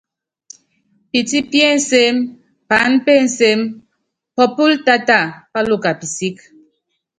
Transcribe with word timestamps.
Pití 1.11 1.39
pí 1.49 1.59
ensem 1.73 2.15
paán 2.69 2.93
pé 3.05 3.13
ensem, 3.23 3.59
pópól 4.35 4.73
táta 4.85 5.19
páluka 5.53 5.91
pisík. 5.99 6.37